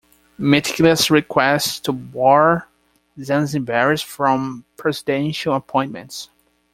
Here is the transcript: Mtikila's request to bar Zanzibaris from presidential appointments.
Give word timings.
Mtikila's 0.39 1.11
request 1.11 1.85
to 1.85 1.93
bar 1.93 2.67
Zanzibaris 3.19 4.01
from 4.03 4.65
presidential 4.75 5.53
appointments. 5.53 6.31